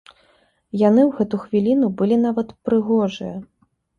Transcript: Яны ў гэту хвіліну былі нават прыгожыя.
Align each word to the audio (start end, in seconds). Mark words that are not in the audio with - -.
Яны 0.87 1.01
ў 1.03 1.11
гэту 1.17 1.39
хвіліну 1.43 1.91
былі 2.01 2.17
нават 2.25 2.49
прыгожыя. 2.69 3.35